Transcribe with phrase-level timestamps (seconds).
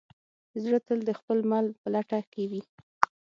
[0.63, 2.61] زړه تل د خپل مل په لټه کې وي.